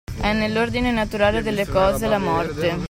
È 0.19 0.33
nell’ordine 0.33 0.89
naturale 0.91 1.43
delle 1.43 1.67
cose, 1.67 2.07
la 2.07 2.17
morte. 2.17 2.75